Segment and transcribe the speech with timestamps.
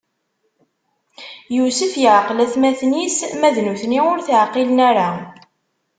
[1.55, 5.07] Yusef iɛqel atmaten-is, ma d nutni ur t-ɛqilen ara.